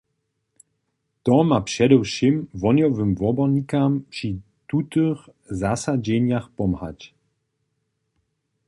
[1.23, 4.29] To ma předewšěm wohnjowym wobornikam při
[4.69, 5.19] tutych
[5.61, 6.99] zasadźenjach pomhać.